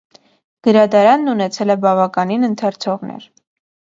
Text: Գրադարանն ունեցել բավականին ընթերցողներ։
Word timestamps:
Գրադարանն 0.67 1.33
ունեցել 1.33 1.75
բավականին 1.83 2.47
ընթերցողներ։ 2.49 3.31